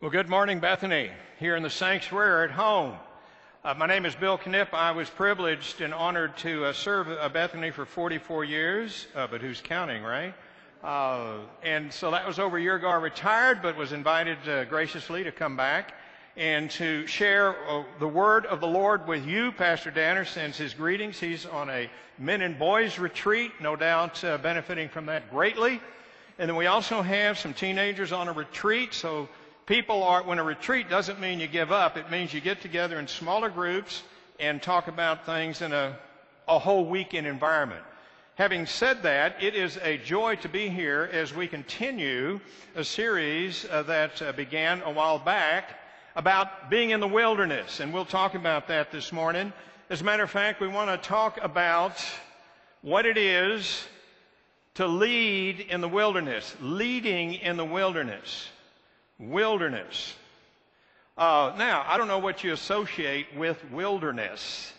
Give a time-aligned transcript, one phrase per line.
[0.00, 2.94] Well, good morning, Bethany, here in the sanctuary at home.
[3.62, 4.72] Uh, my name is Bill Knipp.
[4.72, 9.42] I was privileged and honored to uh, serve uh, Bethany for 44 years, uh, but
[9.42, 10.32] who's counting, right?
[10.82, 12.88] Uh, and so that was over a year ago.
[12.88, 15.92] I retired, but was invited uh, graciously to come back
[16.34, 19.52] and to share the word of the Lord with you.
[19.52, 21.20] Pastor Danner sends his greetings.
[21.20, 25.78] He's on a men and boys retreat, no doubt benefiting from that greatly.
[26.38, 29.28] And then we also have some teenagers on a retreat, so
[29.70, 32.98] people are, when a retreat doesn't mean you give up, it means you get together
[32.98, 34.02] in smaller groups
[34.40, 35.96] and talk about things in a,
[36.48, 37.84] a whole weekend environment.
[38.34, 42.40] Having said that, it is a joy to be here as we continue
[42.74, 45.78] a series uh, that uh, began a while back
[46.16, 49.52] about being in the wilderness, and we'll talk about that this morning.
[49.88, 52.04] As a matter of fact, we want to talk about
[52.82, 53.86] what it is
[54.74, 58.48] to lead in the wilderness, leading in the wilderness
[59.20, 60.14] wilderness.
[61.16, 64.72] Uh, now, I don't know what you associate with wilderness.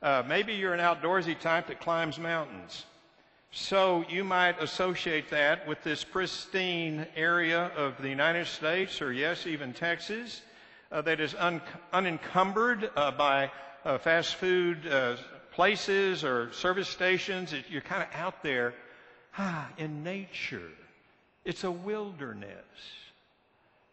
[0.00, 2.84] Uh, maybe you're an outdoorsy type that climbs mountains.
[3.52, 9.46] So you might associate that with this pristine area of the United States, or yes,
[9.46, 10.42] even Texas,
[10.92, 11.60] uh, that is un-
[11.92, 13.50] unencumbered uh, by
[13.84, 15.16] uh, fast food uh,
[15.50, 17.52] places or service stations.
[17.52, 18.74] It, you're kind of out there
[19.36, 20.70] ah, in nature.
[21.44, 22.54] It's a wilderness.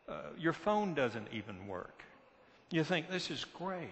[0.08, 2.04] Uh, your phone doesn't even work.
[2.72, 3.90] You think, this is great.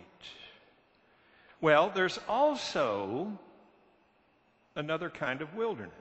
[1.62, 3.38] Well, there's also
[4.76, 5.92] another kind of wilderness.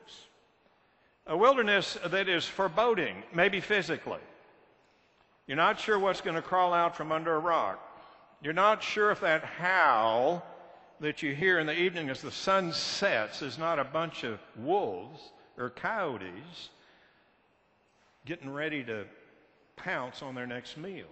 [1.26, 4.20] A wilderness that is foreboding, maybe physically.
[5.46, 7.80] You're not sure what's going to crawl out from under a rock.
[8.42, 10.44] You're not sure if that howl
[11.00, 14.38] that you hear in the evening as the sun sets is not a bunch of
[14.56, 15.20] wolves
[15.56, 16.70] or coyotes
[18.26, 19.04] getting ready to
[19.76, 21.06] pounce on their next meal.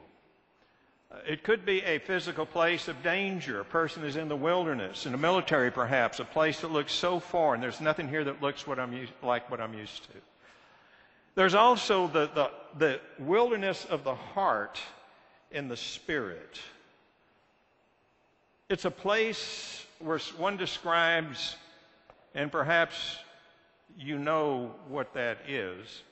[1.10, 3.60] Uh, it could be a physical place of danger.
[3.60, 7.20] A person is in the wilderness, in the military perhaps, a place that looks so
[7.20, 7.60] foreign.
[7.60, 10.18] There's nothing here that looks what I'm like what I'm used to.
[11.34, 14.78] There's also the, the, the wilderness of the heart
[15.50, 16.60] and the spirit.
[18.68, 21.56] It's a place where one describes,
[22.34, 23.16] and perhaps
[23.98, 26.02] you know what that is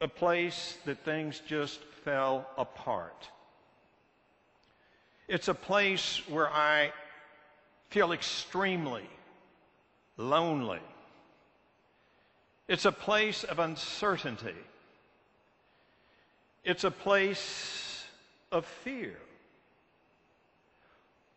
[0.00, 3.28] a place that things just fell apart.
[5.28, 6.92] It's a place where I
[7.90, 9.08] feel extremely
[10.16, 10.80] lonely.
[12.68, 14.54] It's a place of uncertainty.
[16.64, 18.04] It's a place
[18.52, 19.16] of fear.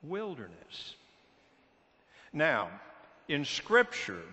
[0.01, 0.95] Wilderness.
[2.33, 2.69] Now,
[3.27, 4.23] in Scripture,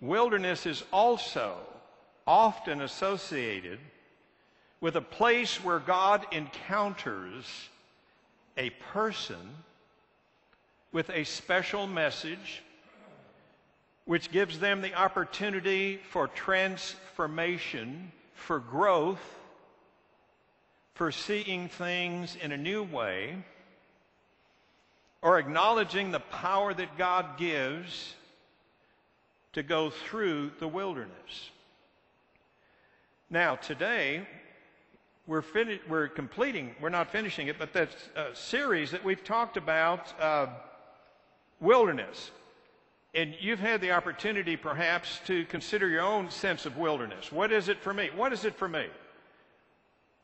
[0.00, 1.56] wilderness is also
[2.30, 3.80] often associated
[4.80, 7.44] with a place where God encounters
[8.56, 9.56] a person
[10.92, 12.62] with a special message
[14.04, 19.36] which gives them the opportunity for transformation, for growth,
[20.94, 23.34] for seeing things in a new way,
[25.20, 28.14] or acknowledging the power that God gives
[29.52, 31.50] to go through the wilderness.
[33.32, 34.26] Now, today,
[35.28, 39.56] we're, fin- we're completing, we're not finishing it, but that uh, series that we've talked
[39.56, 40.48] about uh,
[41.60, 42.32] wilderness.
[43.14, 47.30] And you've had the opportunity perhaps to consider your own sense of wilderness.
[47.30, 48.10] What is it for me?
[48.16, 48.86] What is it for me?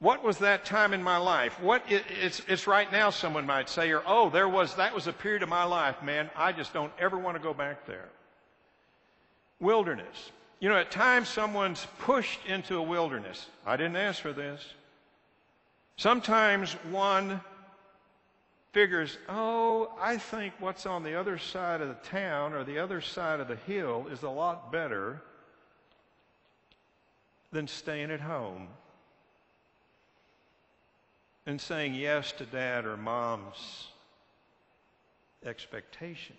[0.00, 1.60] What was that time in my life?
[1.60, 5.12] What it's, it's right now, someone might say, or oh, there was that was a
[5.12, 6.28] period of my life, man.
[6.36, 8.08] I just don't ever want to go back there.
[9.58, 10.32] Wilderness.
[10.58, 13.46] You know, at times someone's pushed into a wilderness.
[13.66, 14.64] I didn't ask for this.
[15.96, 17.40] Sometimes one
[18.72, 23.00] figures, oh, I think what's on the other side of the town or the other
[23.00, 25.22] side of the hill is a lot better
[27.52, 28.68] than staying at home
[31.46, 33.88] and saying yes to dad or mom's
[35.44, 36.38] expectations.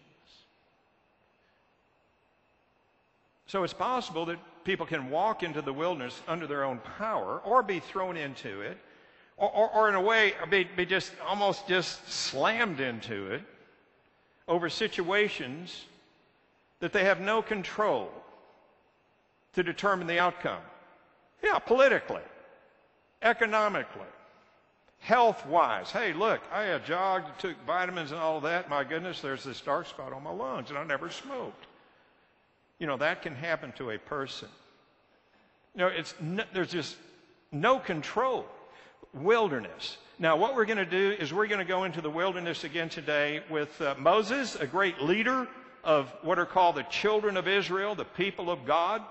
[3.48, 7.64] So it's possible that people can walk into the wilderness under their own power or
[7.64, 8.78] be thrown into it,
[9.38, 13.42] or, or, or in a way, be, be just almost just slammed into it
[14.48, 15.86] over situations
[16.80, 18.12] that they have no control
[19.54, 20.62] to determine the outcome.
[21.42, 22.22] Yeah, politically,
[23.22, 24.02] economically,
[25.00, 25.90] health wise.
[25.90, 28.70] Hey, look, I jogged, took vitamins and all that.
[28.70, 31.67] My goodness, there's this dark spot on my lungs, and I never smoked.
[32.80, 34.50] You know, that can happen to a person.
[35.74, 36.14] You know, it's,
[36.54, 36.96] there's just
[37.52, 38.46] no control,
[39.14, 39.98] wilderness.
[40.20, 42.90] Now, what we're going to do is we're going to go into the wilderness again
[42.90, 45.48] today with uh, Moses, a great leader
[45.84, 49.02] of what are called the children of Israel, the people of God,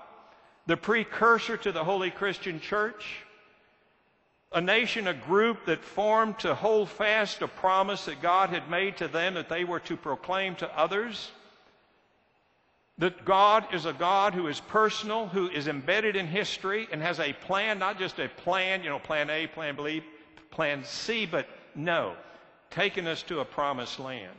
[0.65, 3.23] the precursor to the Holy Christian Church,
[4.51, 8.97] a nation, a group that formed to hold fast a promise that God had made
[8.97, 11.31] to them that they were to proclaim to others.
[12.99, 17.19] That God is a God who is personal, who is embedded in history and has
[17.19, 20.01] a plan, not just a plan, you know, plan A, plan B,
[20.49, 22.15] plan C, but no,
[22.71, 24.33] taking us to a promised land.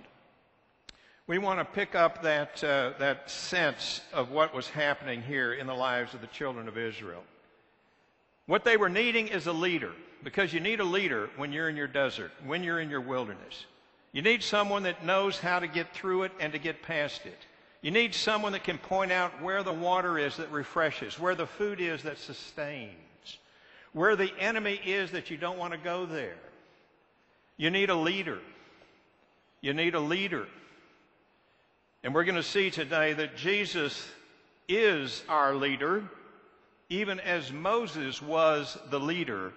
[1.28, 5.66] We want to pick up that, uh, that sense of what was happening here in
[5.66, 7.22] the lives of the children of Israel.
[8.46, 9.92] What they were needing is a leader,
[10.24, 13.66] because you need a leader when you're in your desert, when you're in your wilderness.
[14.10, 17.38] You need someone that knows how to get through it and to get past it.
[17.80, 21.46] You need someone that can point out where the water is that refreshes, where the
[21.46, 22.96] food is that sustains
[23.92, 26.36] where the enemy is that you don't want to go there.
[27.56, 28.38] You need a leader.
[29.60, 30.46] You need a leader.
[32.04, 34.08] And we're going to see today that Jesus
[34.68, 36.04] is our leader,
[36.88, 39.52] even as Moses was the leader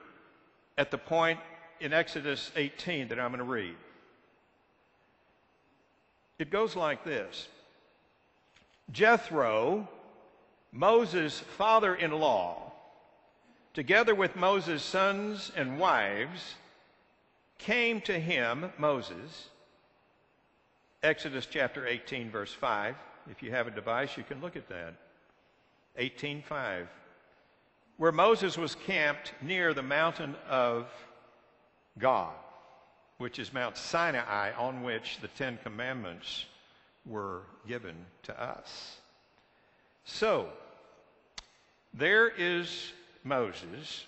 [0.78, 1.40] at the point
[1.80, 3.76] in Exodus 18 that I'm going to read.
[6.40, 7.48] It goes like this
[8.92, 9.88] Jethro,
[10.72, 12.72] Moses' father in law,
[13.74, 16.56] together with Moses' sons and wives,
[17.58, 19.50] came to him, Moses,
[21.04, 22.96] Exodus chapter 18, verse 5.
[23.30, 24.94] If you have a device, you can look at that.
[26.00, 26.88] 18:5,
[27.98, 30.90] where Moses was camped near the mountain of
[31.98, 32.34] God,
[33.18, 36.46] which is Mount Sinai, on which the Ten Commandments
[37.06, 38.98] were given to us.
[40.06, 40.50] So,
[41.94, 42.92] there is
[43.24, 44.06] Moses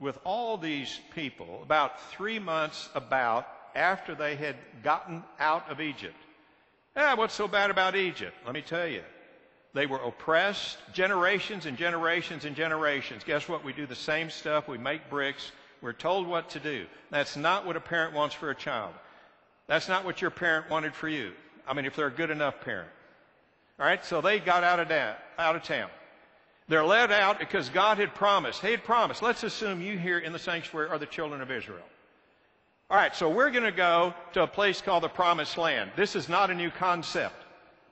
[0.00, 6.16] with all these people about three months about after they had gotten out of Egypt.
[6.96, 8.36] Ah, what's so bad about Egypt?
[8.44, 9.02] Let me tell you.
[9.72, 13.24] They were oppressed generations and generations and generations.
[13.24, 13.64] Guess what?
[13.64, 14.68] We do the same stuff.
[14.68, 15.50] We make bricks.
[15.82, 16.86] We're told what to do.
[17.10, 18.94] That's not what a parent wants for a child.
[19.66, 21.32] That's not what your parent wanted for you.
[21.66, 22.90] I mean, if they're a good enough parent.
[23.78, 25.90] All right, so they got out of, da- out of town.
[26.68, 28.60] They're led out because God had promised.
[28.60, 29.22] He had promised.
[29.22, 31.84] Let's assume you here in the sanctuary are the children of Israel.
[32.90, 35.90] All right, so we're going to go to a place called the Promised Land.
[35.96, 37.34] This is not a new concept.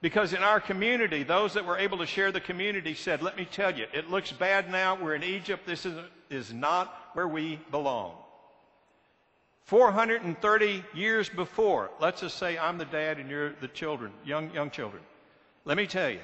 [0.01, 3.45] Because in our community, those that were able to share the community said, let me
[3.45, 4.97] tell you, it looks bad now.
[5.01, 5.67] We're in Egypt.
[5.67, 5.95] This is,
[6.29, 8.15] is not where we belong.
[9.65, 14.71] 430 years before, let's just say I'm the dad and you're the children, young, young
[14.71, 15.03] children.
[15.65, 16.21] Let me tell you,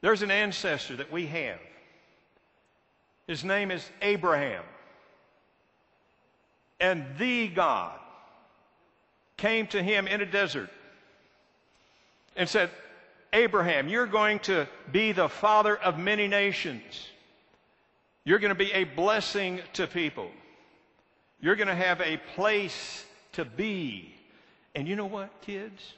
[0.00, 1.60] there's an ancestor that we have.
[3.26, 4.64] His name is Abraham.
[6.80, 7.98] And the God
[9.36, 10.70] came to him in a desert
[12.36, 12.70] and said,
[13.32, 16.82] Abraham, you're going to be the father of many nations.
[18.24, 20.30] You're going to be a blessing to people.
[21.40, 24.14] You're going to have a place to be.
[24.74, 25.94] And you know what, kids?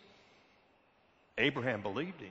[1.39, 2.31] Abraham believed him.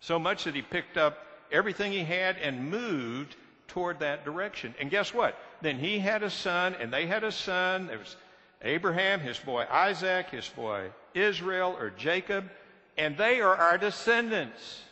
[0.00, 1.18] So much that he picked up
[1.50, 3.36] everything he had and moved
[3.68, 4.74] toward that direction.
[4.80, 5.36] And guess what?
[5.62, 7.86] Then he had a son, and they had a son.
[7.86, 8.16] There was
[8.62, 12.48] Abraham, his boy Isaac, his boy Israel or Jacob,
[12.96, 14.82] and they are our descendants.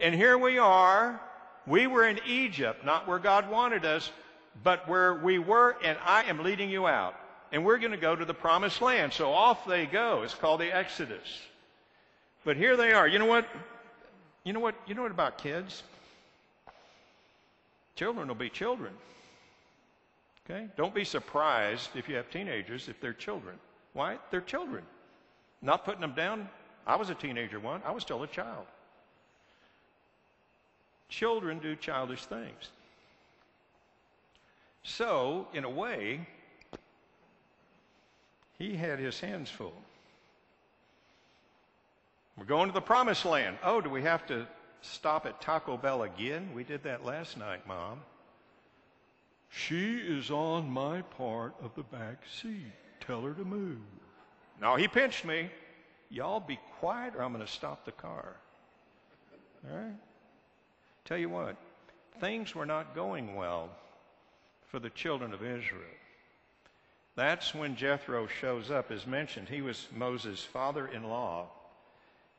[0.00, 1.20] And here we are.
[1.66, 4.10] We were in Egypt, not where God wanted us,
[4.62, 7.14] but where we were, and I am leading you out.
[7.52, 9.12] And we're going to go to the promised land.
[9.12, 10.22] So off they go.
[10.22, 11.40] It's called the Exodus.
[12.44, 13.08] But here they are.
[13.08, 13.46] You know what?
[14.44, 14.74] You know what?
[14.86, 15.82] You know what about kids?
[17.96, 18.92] Children will be children.
[20.48, 20.68] Okay?
[20.76, 23.56] Don't be surprised if you have teenagers if they're children.
[23.92, 24.18] Why?
[24.30, 24.84] They're children.
[25.60, 26.48] Not putting them down.
[26.86, 27.82] I was a teenager once.
[27.84, 28.66] I was still a child.
[31.08, 32.70] Children do childish things.
[34.82, 36.26] So, in a way,
[38.58, 39.74] he had his hands full.
[42.36, 43.58] We're going to the promised land.
[43.62, 44.46] Oh, do we have to
[44.80, 46.50] stop at Taco Bell again?
[46.54, 48.00] We did that last night, Mom.
[49.50, 52.72] She is on my part of the back seat.
[53.00, 53.78] Tell her to move.
[54.60, 55.50] No, he pinched me.
[56.08, 58.36] Y'all be quiet or I'm going to stop the car.
[59.68, 59.96] All right?
[61.04, 61.56] Tell you what,
[62.20, 63.70] things were not going well
[64.70, 65.82] for the children of Israel.
[67.16, 69.48] That's when Jethro shows up, as mentioned.
[69.48, 71.48] He was Moses' father in law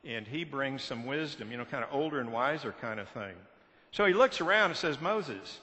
[0.04, 3.34] and he brings some wisdom, you know, kind of older and wiser kind of thing.
[3.92, 5.60] So he looks around and says, Moses,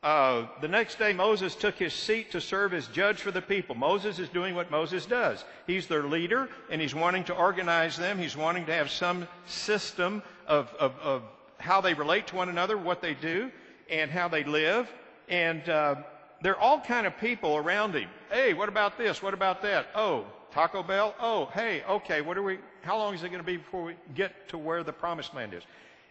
[0.00, 3.74] Uh, the next day, Moses took his seat to serve as judge for the people.
[3.74, 5.44] Moses is doing what Moses does.
[5.66, 8.16] He's their leader, and he's wanting to organize them.
[8.16, 11.22] He's wanting to have some system of, of, of
[11.58, 13.50] how they relate to one another, what they do,
[13.90, 14.88] and how they live.
[15.28, 15.96] And uh,
[16.42, 18.08] there are all kind of people around him.
[18.30, 19.22] Hey, what about this?
[19.22, 19.88] What about that?
[19.94, 21.14] Oh, Taco Bell.
[21.20, 22.20] Oh, hey, okay.
[22.20, 22.58] What are we?
[22.82, 25.54] How long is it going to be before we get to where the promised land
[25.54, 25.62] is?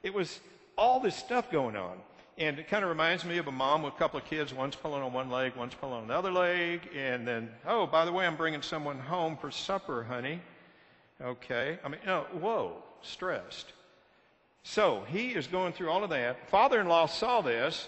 [0.04, 0.40] It was
[0.78, 1.98] all this stuff going on.
[2.38, 4.76] And it kind of reminds me of a mom with a couple of kids, one's
[4.76, 8.12] pulling on one leg, one's pulling on the other leg, and then, oh, by the
[8.12, 10.40] way, I'm bringing someone home for supper, honey.
[11.20, 11.80] Okay.
[11.84, 13.74] I mean, no, whoa, stressed.
[14.62, 16.48] So he is going through all of that.
[16.50, 17.88] Father in law saw this,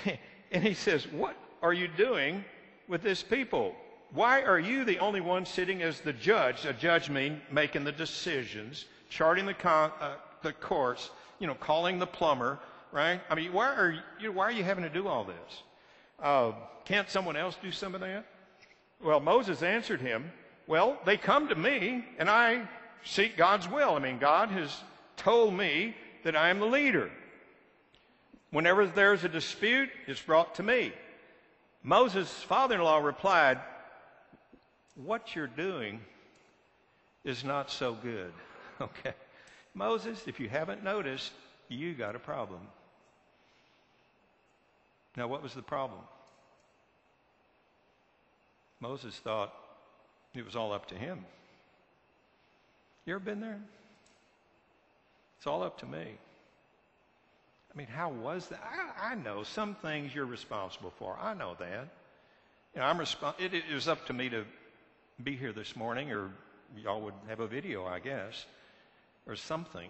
[0.52, 2.44] and he says, What are you doing
[2.88, 3.74] with this people?
[4.12, 6.66] Why are you the only one sitting as the judge?
[6.66, 11.98] A judge means making the decisions, charting the, con- uh, the course, you know, calling
[11.98, 12.58] the plumber,
[12.92, 13.20] right?
[13.30, 15.62] I mean, why are you, why are you having to do all this?
[16.20, 16.52] Uh,
[16.84, 18.26] can't someone else do some of that?
[19.02, 20.30] Well, Moses answered him,
[20.66, 22.68] Well, they come to me and I
[23.04, 23.94] seek God's will.
[23.94, 24.82] I mean, God has
[25.16, 27.10] told me that I am the leader.
[28.52, 30.92] Whenever there's a dispute, it's brought to me.
[31.82, 33.58] Moses' father in law replied,
[34.94, 36.00] What you're doing
[37.24, 38.32] is not so good.
[38.80, 39.14] Okay.
[39.74, 41.30] Moses, if you haven't noticed,
[41.68, 42.60] you got a problem.
[45.16, 46.00] Now, what was the problem?
[48.80, 49.54] Moses thought
[50.34, 51.24] it was all up to him.
[53.06, 53.60] You ever been there?
[55.38, 56.18] It's all up to me.
[57.72, 58.60] I mean, how was that?
[58.62, 61.16] I, I know some things you're responsible for.
[61.20, 61.88] I know that.
[62.74, 64.44] You know, I'm resp- it, it was up to me to
[65.22, 66.30] be here this morning, or
[66.76, 68.44] y'all would have a video, I guess,
[69.26, 69.88] or something.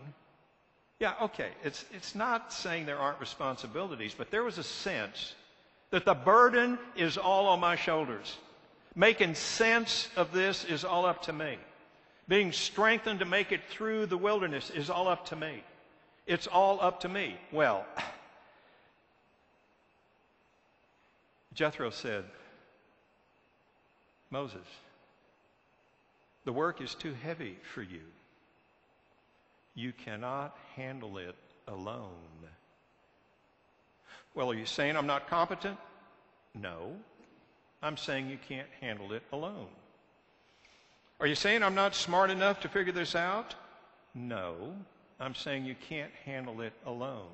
[1.00, 1.50] Yeah, okay.
[1.64, 5.34] It's, it's not saying there aren't responsibilities, but there was a sense
[5.90, 8.36] that the burden is all on my shoulders.
[8.94, 11.58] Making sense of this is all up to me.
[12.28, 15.62] Being strengthened to make it through the wilderness is all up to me.
[16.26, 17.36] It's all up to me.
[17.50, 17.84] Well,
[21.54, 22.24] Jethro said,
[24.30, 24.66] Moses,
[26.44, 28.00] the work is too heavy for you.
[29.74, 31.36] You cannot handle it
[31.68, 32.08] alone.
[34.34, 35.78] Well, are you saying I'm not competent?
[36.54, 36.92] No.
[37.82, 39.68] I'm saying you can't handle it alone.
[41.20, 43.54] Are you saying I'm not smart enough to figure this out?
[44.14, 44.74] No.
[45.22, 47.28] I'm saying you can't handle it alone.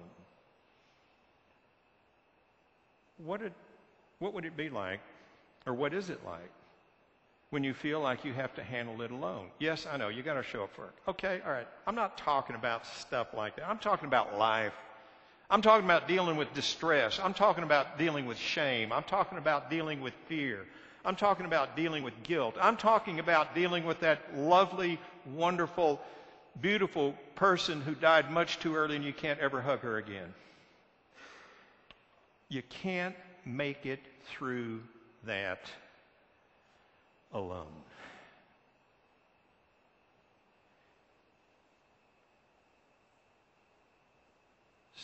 [3.25, 3.52] What, it,
[4.18, 5.00] what would it be like,
[5.66, 6.50] or what is it like,
[7.50, 9.47] when you feel like you have to handle it alone.
[9.59, 10.90] Yes, I know, you got to show up for it.
[11.09, 11.66] Okay, all right.
[11.87, 13.68] I'm not talking about stuff like that.
[13.68, 14.75] I'm talking about life.
[15.50, 17.18] I'm talking about dealing with distress.
[17.23, 18.92] I'm talking about dealing with shame.
[18.92, 20.66] I'm talking about dealing with fear.
[21.07, 22.54] I'm talking about dealing with guilt.
[22.61, 25.00] I'm talking about dealing with that lovely,
[25.33, 26.02] wonderful,
[26.60, 30.34] beautiful person who died much too early and you can't ever hug her again.
[32.48, 34.82] You can't make it through
[35.24, 35.70] that
[37.32, 37.66] alone.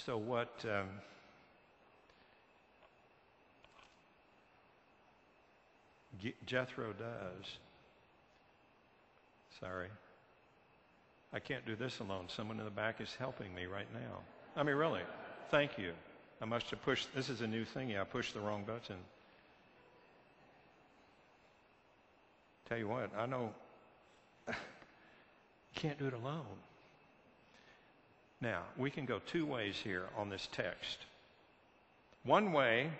[0.06, 0.88] So, what um,
[6.44, 7.58] Jethro does,
[9.60, 9.88] sorry,
[11.34, 12.26] I can't do this alone.
[12.28, 14.20] Someone in the back is helping me right now.
[14.56, 15.00] I mean, really,
[15.50, 15.92] thank you.
[16.40, 17.90] I must have pushed, this is a new thing.
[17.90, 18.96] Yeah, I pushed the wrong button.
[22.68, 23.52] Tell you what, I know
[24.46, 24.54] you
[25.74, 26.44] can't do it alone.
[28.40, 30.98] Now, we can go two ways here on this text.
[32.22, 32.90] One way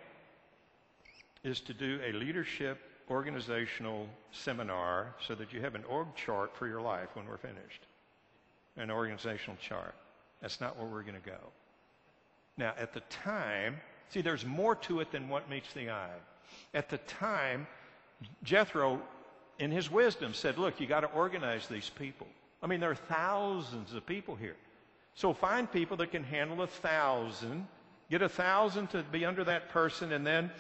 [1.45, 2.79] is to do a leadership
[3.11, 7.83] organizational seminar so that you have an org chart for your life when we're finished.
[8.77, 9.95] An organizational chart.
[10.41, 11.39] That's not where we're going to go.
[12.57, 13.77] Now, at the time,
[14.09, 16.17] see, there's more to it than what meets the eye.
[16.73, 17.67] At the time,
[18.43, 19.01] Jethro
[19.59, 22.27] in his wisdom, said, Look, you got to organize these people.
[22.63, 24.57] I mean, there are thousands of people here.
[25.15, 27.67] So find people that can handle a thousand,
[28.11, 30.51] get a thousand to be under that person, and then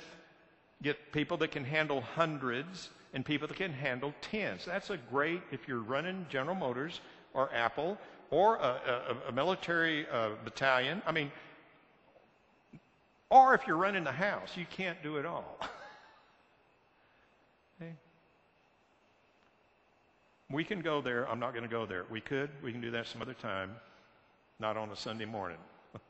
[0.83, 4.64] get people that can handle hundreds and people that can handle tens.
[4.64, 7.00] That's a great, if you're running General Motors
[7.35, 7.99] or Apple
[8.31, 11.31] or a, a, a military uh, battalion, I mean,
[13.31, 15.59] or if you're running the house, you can't do it all.
[17.83, 17.93] okay?
[20.50, 21.29] We can go there.
[21.29, 22.05] I'm not going to go there.
[22.11, 22.50] We could.
[22.62, 23.73] We can do that some other time,
[24.59, 25.59] not on a Sunday morning.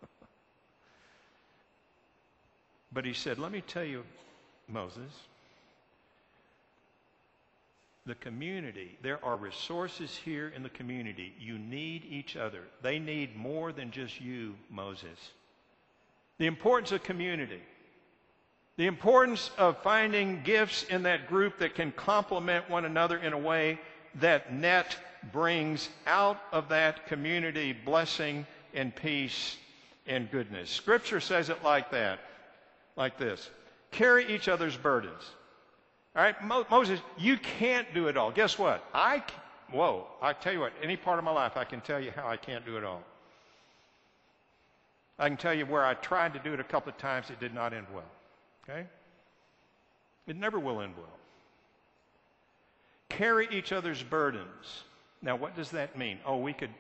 [2.95, 4.04] But he said, Let me tell you,
[4.69, 5.11] Moses,
[8.06, 11.32] the community, there are resources here in the community.
[11.40, 12.61] You need each other.
[12.82, 15.18] They need more than just you, Moses.
[16.38, 17.62] The importance of community.
[18.76, 23.38] The importance of finding gifts in that group that can complement one another in a
[23.38, 23.78] way
[24.16, 24.96] that net
[25.32, 29.56] brings out of that community blessing and peace
[30.06, 30.70] and goodness.
[30.70, 32.18] Scripture says it like that,
[32.96, 33.49] like this
[33.90, 35.23] carry each other's burdens.
[36.16, 38.30] All right, Mo- Moses, you can't do it all.
[38.30, 38.85] Guess what?
[38.94, 39.23] I,
[39.73, 42.28] whoa, I tell you what, any part of my life, I can tell you how
[42.28, 43.02] I can't do it all.
[45.18, 47.40] I can tell you where I tried to do it a couple of times, it
[47.40, 48.04] did not end well.
[48.62, 48.87] Okay?
[50.26, 51.06] It never will end well.
[53.09, 54.85] Carry each other's burdens.
[55.21, 56.18] Now, what does that mean?
[56.25, 56.71] Oh, we could,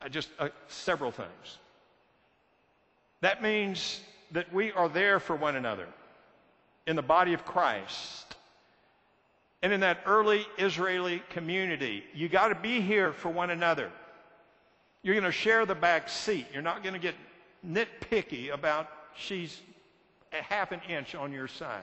[0.00, 1.58] uh, just uh, several things.
[3.20, 4.00] That means
[4.32, 5.86] that we are there for one another
[6.86, 8.25] in the body of Christ.
[9.66, 13.90] And in that early Israeli community, you got to be here for one another.
[15.02, 16.46] You're going to share the back seat.
[16.52, 17.16] You're not going to get
[17.68, 19.60] nitpicky about she's
[20.32, 21.82] a half an inch on your side.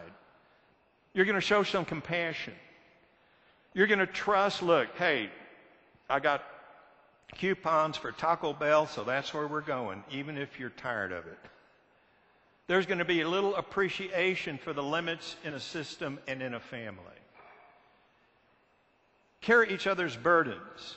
[1.13, 2.53] You're going to show some compassion.
[3.73, 5.29] You're going to trust, look, hey,
[6.09, 6.41] I got
[7.35, 11.39] coupons for Taco Bell, so that's where we're going, even if you're tired of it.
[12.67, 16.53] There's going to be a little appreciation for the limits in a system and in
[16.53, 17.19] a family.
[19.43, 20.95] Carry each other's burdens.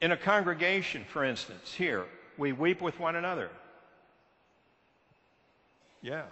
[0.00, 2.06] In a congregation, for instance, here,
[2.38, 3.50] we weep with one another.
[6.00, 6.24] Yeah.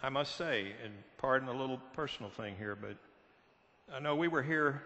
[0.00, 2.96] I must say, and pardon a little personal thing here, but
[3.92, 4.82] I know we were here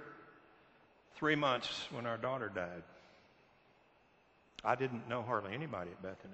[1.16, 2.82] three months when our daughter died.
[4.64, 6.32] I didn't know hardly anybody at Bethany.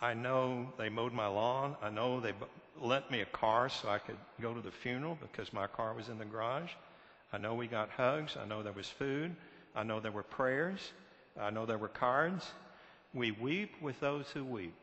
[0.00, 1.76] I know they mowed my lawn.
[1.82, 2.34] I know they
[2.80, 6.08] lent me a car so I could go to the funeral because my car was
[6.08, 6.70] in the garage.
[7.32, 8.36] I know we got hugs.
[8.40, 9.34] I know there was food.
[9.74, 10.92] I know there were prayers.
[11.40, 12.46] I know there were cards.
[13.12, 14.74] We weep with those who weep.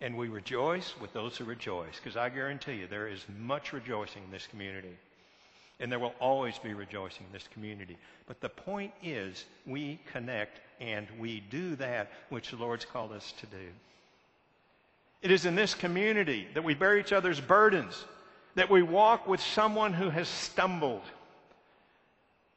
[0.00, 4.22] And we rejoice with those who rejoice, because I guarantee you there is much rejoicing
[4.24, 4.96] in this community.
[5.80, 7.96] And there will always be rejoicing in this community.
[8.26, 13.32] But the point is, we connect and we do that which the Lord's called us
[13.40, 13.66] to do.
[15.24, 18.04] It is in this community that we bear each other's burdens,
[18.56, 21.00] that we walk with someone who has stumbled.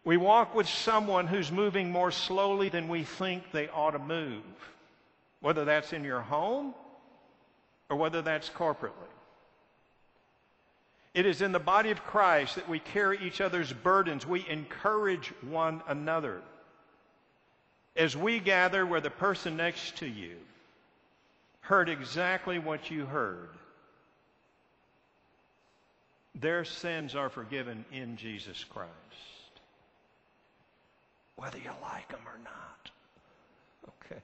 [0.04, 4.44] We walk with someone who's moving more slowly than we think they ought to move,
[5.40, 6.74] whether that's in your home
[7.90, 8.92] or whether that's corporately.
[11.14, 14.28] It is in the body of Christ that we carry each other's burdens.
[14.28, 16.42] We encourage one another.
[17.96, 20.36] As we gather where the person next to you
[21.68, 23.50] heard exactly what you heard,
[26.34, 28.90] their sins are forgiven in Jesus Christ.
[31.36, 32.90] Whether you like them or not.
[34.06, 34.22] Okay.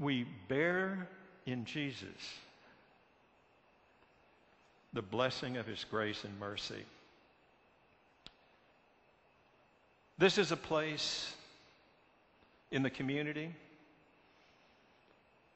[0.00, 1.06] We bear
[1.46, 2.08] in Jesus
[4.94, 6.84] the blessing of his grace and mercy.
[10.18, 11.32] This is a place
[12.72, 13.54] in the community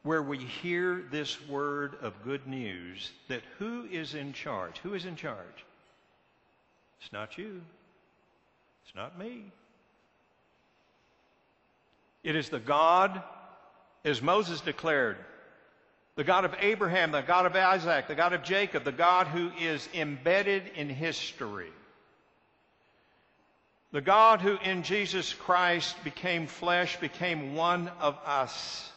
[0.03, 4.79] where we hear this word of good news that who is in charge?
[4.79, 5.65] Who is in charge?
[7.01, 7.61] It's not you.
[8.85, 9.45] It's not me.
[12.23, 13.23] It is the God,
[14.05, 15.17] as Moses declared,
[16.17, 19.51] the God of Abraham, the God of Isaac, the God of Jacob, the God who
[19.59, 21.71] is embedded in history.
[23.93, 28.90] The God who in Jesus Christ became flesh, became one of us,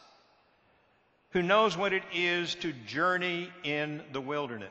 [1.34, 4.70] who knows what it is to journey in the wilderness,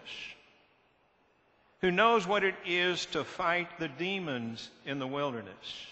[1.81, 5.85] who knows what it is to fight the demons in the wilderness,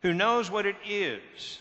[0.00, 1.58] who knows what it is,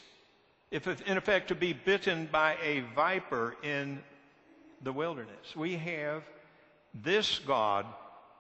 [0.72, 4.02] if in effect, to be bitten by a viper in
[4.82, 5.56] the wilderness.
[5.56, 6.24] We have
[7.04, 7.86] this God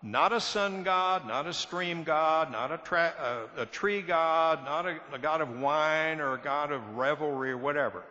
[0.01, 4.63] not a sun god, not a stream god, not a, tra- uh, a tree god,
[4.63, 8.03] not a, a, god of wine or a god of revelry or whatever.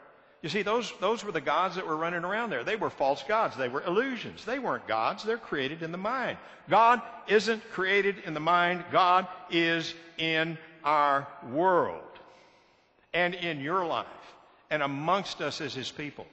[0.45, 2.65] You see, those, those were the gods that were running around there.
[2.65, 3.57] They were false gods.
[3.57, 4.45] They were illusions.
[4.45, 5.25] They weren't gods.
[5.25, 6.37] They're created in the mind.
[6.69, 8.85] God isn't created in the mind.
[8.93, 12.03] God is in our world
[13.15, 14.07] and in your life
[14.71, 16.27] and amongst us as his people.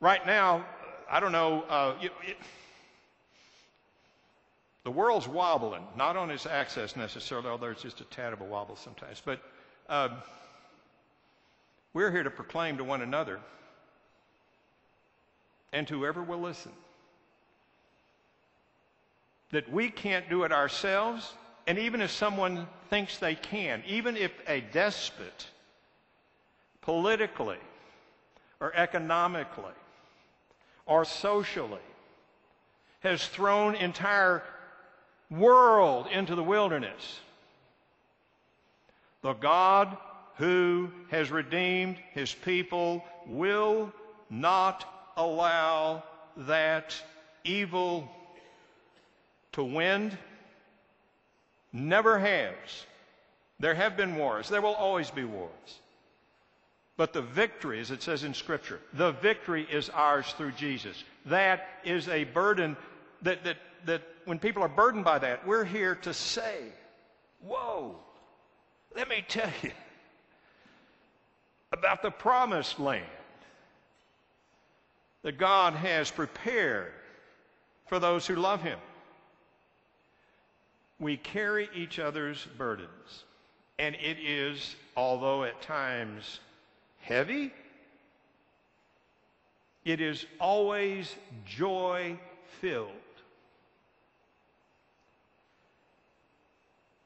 [0.00, 0.64] Right now,
[1.10, 2.12] I don't know, uh, it,
[4.84, 8.44] The world's wobbling, not on its axis necessarily, although it's just a tad of a
[8.44, 9.20] wobble sometimes.
[9.22, 9.42] But
[9.86, 10.08] uh,
[11.92, 13.40] we're here to proclaim to one another
[15.72, 16.72] and to whoever will listen
[19.50, 21.32] that we can't do it ourselves,
[21.66, 25.48] and even if someone thinks they can, even if a despot,
[26.82, 27.58] politically
[28.60, 29.72] or economically
[30.86, 31.78] or socially,
[33.00, 34.42] has thrown entire
[35.30, 37.20] world into the wilderness.
[39.22, 39.96] The God
[40.40, 43.92] who has redeemed his people will
[44.30, 46.02] not allow
[46.34, 46.94] that
[47.44, 48.10] evil
[49.52, 50.16] to win.
[51.74, 52.54] Never has.
[53.58, 54.48] There have been wars.
[54.48, 55.50] There will always be wars.
[56.96, 61.04] But the victory, as it says in Scripture, the victory is ours through Jesus.
[61.26, 62.78] That is a burden
[63.20, 66.60] that, that, that when people are burdened by that, we're here to say,
[67.42, 67.94] Whoa,
[68.96, 69.72] let me tell you
[71.72, 73.04] about the promised land
[75.22, 76.92] that God has prepared
[77.86, 78.78] for those who love Him.
[80.98, 83.24] We carry each other's burdens,
[83.78, 86.40] and it is, although at times
[87.00, 87.52] heavy,
[89.84, 91.14] it is always
[91.46, 92.18] joy
[92.60, 92.90] filled.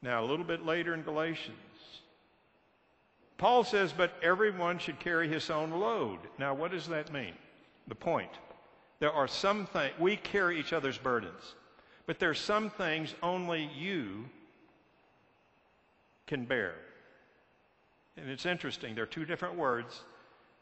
[0.01, 1.57] Now, a little bit later in Galatians,
[3.37, 6.19] Paul says, But everyone should carry his own load.
[6.37, 7.33] Now, what does that mean?
[7.87, 8.31] The point.
[8.99, 11.55] There are some things, we carry each other's burdens,
[12.05, 14.25] but there are some things only you
[16.27, 16.75] can bear.
[18.17, 20.01] And it's interesting, there are two different words.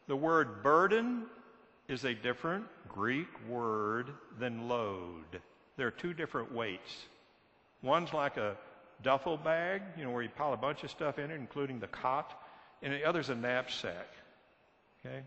[0.08, 1.26] The word burden
[1.88, 5.40] is a different Greek word than load.
[5.76, 7.06] There are two different weights.
[7.82, 8.56] One's like a
[9.02, 11.86] duffel bag, you know, where you pile a bunch of stuff in it, including the
[11.88, 12.42] cot,
[12.82, 14.08] and the other's a knapsack.
[15.04, 15.22] Okay?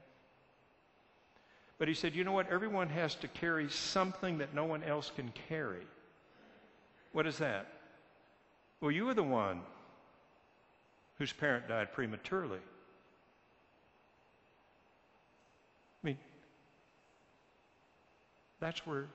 [1.77, 2.49] But he said, you know what?
[2.49, 5.85] Everyone has to carry something that no one else can carry.
[7.11, 7.67] What is that?
[8.81, 9.61] Well, you were the one
[11.17, 12.59] whose parent died prematurely.
[16.03, 16.17] I mean,
[18.59, 19.05] that's where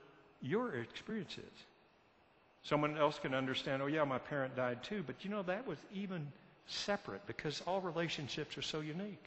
[0.41, 1.63] your experience is.
[2.63, 5.77] Someone else can understand, oh, yeah, my parent died too, but you know, that was
[5.93, 6.27] even
[6.67, 9.23] separate because all relationships are so unique.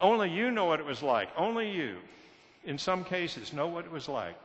[0.00, 1.28] Only you know what it was like.
[1.36, 1.96] Only you,
[2.64, 4.36] in some cases, know what it was like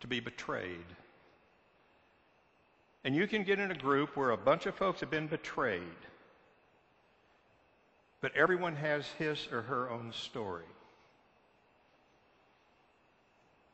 [0.00, 0.86] to be betrayed.
[3.04, 5.82] And you can get in a group where a bunch of folks have been betrayed,
[8.20, 10.64] but everyone has his or her own story.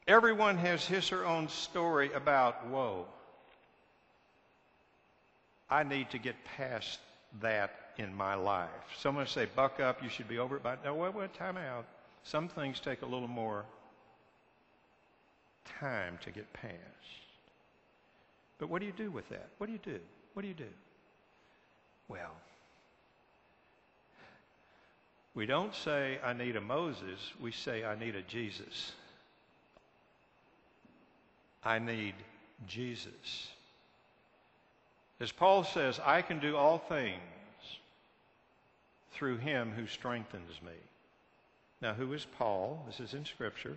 [0.07, 3.07] Everyone has his or her own story about, whoa,
[5.75, 7.01] I need to get past
[7.41, 8.69] that in my life.
[8.97, 11.85] Someone say, buck up, you should be over it by no, wait, wait, time out.
[12.23, 13.65] Some things take a little more
[15.81, 16.77] time to get past.
[18.59, 19.49] But what do you do with that?
[19.59, 19.99] What do you do?
[20.35, 20.73] What do you do?
[22.07, 22.37] Well,
[25.35, 27.19] we don't say, I need a Moses.
[27.41, 28.93] We say, I need a Jesus.
[31.65, 32.15] I need
[32.65, 33.49] Jesus.
[35.25, 37.19] As Paul says, I can do all things
[39.13, 40.77] through him who strengthens me.
[41.81, 42.85] Now, who is Paul?
[42.87, 43.75] This is in Scripture.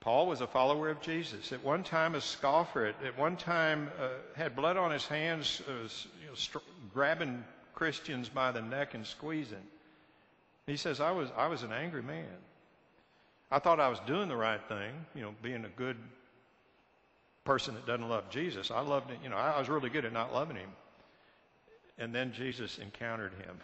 [0.00, 1.52] Paul was a follower of Jesus.
[1.52, 2.86] At one time, a scoffer.
[2.86, 5.72] At, at one time, uh, had blood on his hands, uh,
[6.22, 6.58] you know, str-
[6.94, 9.66] grabbing Christians by the neck and squeezing.
[10.66, 12.38] He says, I was, I was an angry man.
[13.50, 15.98] I thought I was doing the right thing, you know, being a good
[17.48, 18.70] person that doesn't love Jesus.
[18.70, 20.68] I loved it, you know, I was really good at not loving him.
[21.96, 23.58] And then Jesus encountered him.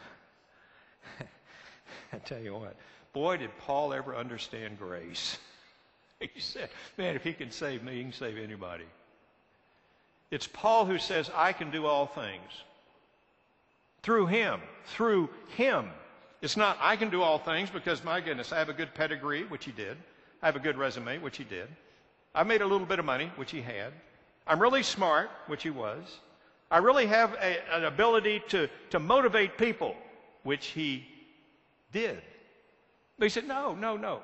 [2.14, 2.76] I tell you what,
[3.12, 5.38] boy, did Paul ever understand grace.
[6.20, 8.84] He said, man, if he can save me, he can save anybody.
[10.30, 12.50] It's Paul who says, I can do all things.
[14.02, 14.60] Through him.
[14.86, 15.90] Through him.
[16.40, 19.44] It's not, I can do all things because, my goodness, I have a good pedigree,
[19.44, 19.98] which he did.
[20.40, 21.68] I have a good resume, which he did.
[22.34, 23.92] I made a little bit of money, which he had.
[24.46, 26.02] I'm really smart, which he was.
[26.70, 29.94] I really have a, an ability to, to motivate people,
[30.42, 31.06] which he
[31.92, 32.20] did.
[33.18, 34.20] He said, No, no, no.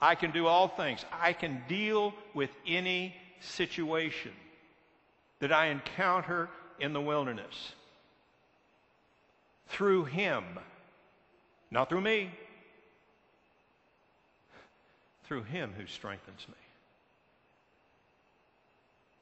[0.00, 1.04] I can do all things.
[1.12, 4.30] I can deal with any situation
[5.40, 6.48] that I encounter
[6.78, 7.72] in the wilderness
[9.68, 10.44] through him,
[11.70, 12.30] not through me,
[15.28, 16.54] through him who strengthens me.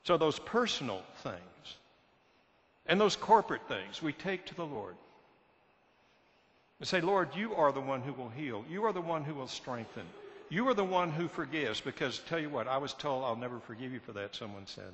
[0.05, 1.77] So those personal things
[2.87, 4.95] and those corporate things we take to the Lord
[6.79, 8.65] and say, Lord, you are the one who will heal.
[8.71, 10.05] You are the one who will strengthen.
[10.49, 11.81] You are the one who forgives.
[11.81, 14.93] Because tell you what, I was told I'll never forgive you for that, someone said.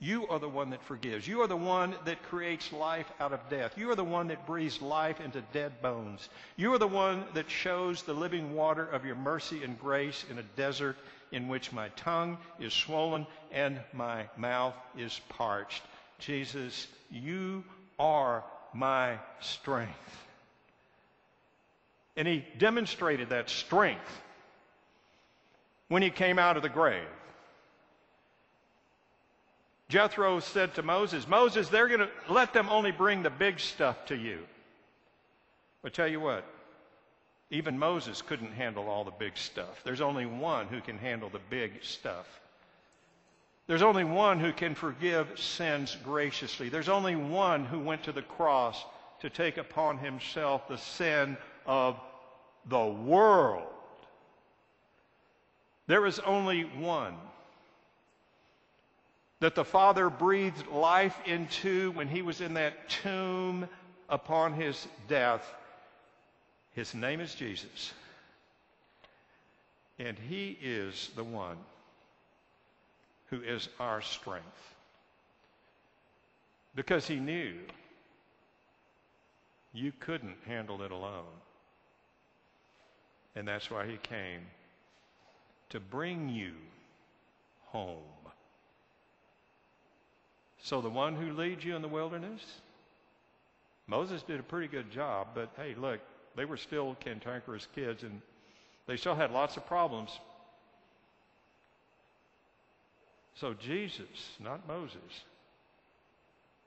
[0.00, 1.26] You are the one that forgives.
[1.26, 3.76] You are the one that creates life out of death.
[3.76, 6.28] You are the one that breathes life into dead bones.
[6.56, 10.38] You are the one that shows the living water of your mercy and grace in
[10.38, 10.96] a desert
[11.32, 15.82] in which my tongue is swollen and my mouth is parched.
[16.20, 17.64] Jesus, you
[17.98, 20.26] are my strength.
[22.16, 24.22] And he demonstrated that strength
[25.88, 27.06] when he came out of the grave.
[29.88, 34.04] Jethro said to Moses, Moses, they're going to let them only bring the big stuff
[34.06, 34.40] to you.
[35.82, 36.44] But tell you what,
[37.50, 39.80] even Moses couldn't handle all the big stuff.
[39.84, 42.26] There's only one who can handle the big stuff.
[43.66, 46.68] There's only one who can forgive sins graciously.
[46.68, 48.84] There's only one who went to the cross
[49.20, 51.98] to take upon himself the sin of
[52.66, 53.66] the world.
[55.86, 57.14] There is only one
[59.40, 63.68] that the Father breathed life into when he was in that tomb
[64.08, 65.44] upon his death.
[66.74, 67.92] His name is Jesus.
[69.98, 71.56] And he is the one
[73.26, 74.46] who is our strength.
[76.74, 77.54] Because he knew
[79.72, 81.24] you couldn't handle it alone.
[83.36, 84.40] And that's why he came
[85.70, 86.52] to bring you
[87.66, 88.17] home.
[90.68, 92.42] So the one who leads you in the wilderness,
[93.86, 95.98] Moses did a pretty good job, but hey, look,
[96.36, 98.20] they were still cantankerous kids and
[98.86, 100.10] they still had lots of problems.
[103.34, 105.00] So Jesus, not Moses,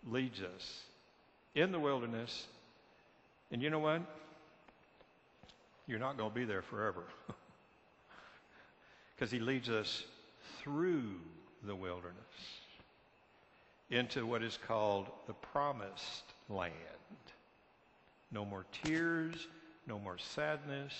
[0.09, 0.79] leads us
[1.53, 2.47] in the wilderness.
[3.51, 4.01] And you know what?
[5.85, 7.03] You're not going to be there forever.
[9.15, 10.03] Because he leads us
[10.63, 11.11] through
[11.63, 12.15] the wilderness
[13.91, 16.73] into what is called the promised land.
[18.31, 19.47] No more tears,
[19.85, 20.93] no more sadness,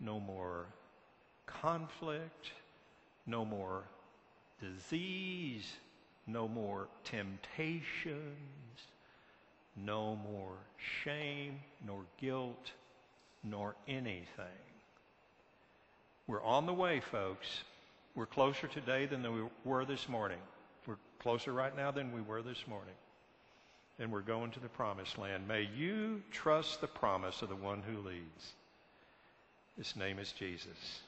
[0.00, 0.64] no more
[1.46, 2.52] conflict,
[3.26, 3.82] no more
[4.58, 5.70] disease,
[6.26, 8.24] no more temptations,
[9.76, 10.56] no more
[11.04, 12.72] shame, nor guilt,
[13.44, 14.24] nor anything.
[16.26, 17.64] We're on the way, folks.
[18.14, 20.38] We're closer today than we were this morning
[21.20, 22.94] closer right now than we were this morning.
[23.98, 25.46] And we're going to the promised land.
[25.46, 28.52] May you trust the promise of the one who leads.
[29.76, 31.00] His name is Jesus.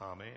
[0.00, 0.28] Amen.